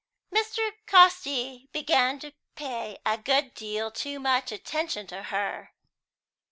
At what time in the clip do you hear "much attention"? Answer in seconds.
4.19-5.05